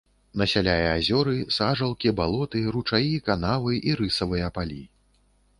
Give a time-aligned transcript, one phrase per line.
[0.41, 4.83] Насяляе азёры, сажалкі, балоты, ручаі, канавы і рысавыя палі.